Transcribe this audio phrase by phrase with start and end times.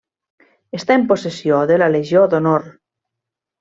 [0.77, 2.71] Està en possessió de la Legió d'Honor.